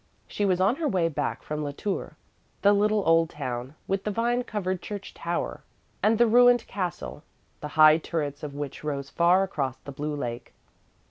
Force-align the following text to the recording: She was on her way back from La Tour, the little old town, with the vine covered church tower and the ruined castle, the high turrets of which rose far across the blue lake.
She 0.27 0.45
was 0.45 0.59
on 0.59 0.77
her 0.77 0.87
way 0.87 1.09
back 1.09 1.43
from 1.43 1.63
La 1.63 1.69
Tour, 1.69 2.17
the 2.63 2.73
little 2.73 3.03
old 3.05 3.29
town, 3.29 3.75
with 3.87 4.03
the 4.03 4.09
vine 4.09 4.43
covered 4.43 4.81
church 4.81 5.13
tower 5.13 5.61
and 6.01 6.17
the 6.17 6.25
ruined 6.25 6.65
castle, 6.65 7.21
the 7.59 7.67
high 7.77 7.99
turrets 7.99 8.41
of 8.41 8.55
which 8.55 8.83
rose 8.83 9.11
far 9.11 9.43
across 9.43 9.77
the 9.77 9.91
blue 9.91 10.15
lake. 10.15 10.53